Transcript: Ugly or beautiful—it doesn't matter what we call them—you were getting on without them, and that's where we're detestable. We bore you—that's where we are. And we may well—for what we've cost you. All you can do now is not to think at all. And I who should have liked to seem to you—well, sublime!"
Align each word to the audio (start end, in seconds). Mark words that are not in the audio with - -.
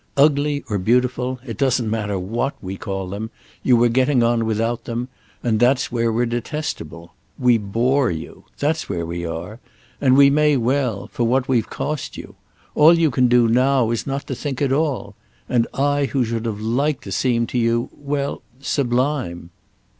Ugly 0.17 0.63
or 0.67 0.79
beautiful—it 0.79 1.57
doesn't 1.59 1.87
matter 1.87 2.17
what 2.17 2.55
we 2.59 2.75
call 2.75 3.07
them—you 3.09 3.77
were 3.77 3.87
getting 3.87 4.23
on 4.23 4.47
without 4.47 4.85
them, 4.85 5.09
and 5.43 5.59
that's 5.59 5.91
where 5.91 6.11
we're 6.11 6.25
detestable. 6.25 7.13
We 7.37 7.59
bore 7.59 8.09
you—that's 8.09 8.89
where 8.89 9.05
we 9.05 9.27
are. 9.27 9.59
And 10.01 10.17
we 10.17 10.31
may 10.31 10.57
well—for 10.57 11.23
what 11.25 11.47
we've 11.47 11.69
cost 11.69 12.17
you. 12.17 12.33
All 12.73 12.97
you 12.97 13.11
can 13.11 13.27
do 13.27 13.47
now 13.47 13.91
is 13.91 14.07
not 14.07 14.25
to 14.25 14.33
think 14.33 14.59
at 14.59 14.71
all. 14.73 15.13
And 15.47 15.67
I 15.71 16.05
who 16.05 16.25
should 16.25 16.45
have 16.47 16.59
liked 16.61 17.03
to 17.03 17.11
seem 17.11 17.45
to 17.53 17.59
you—well, 17.59 18.41
sublime!" 18.59 19.51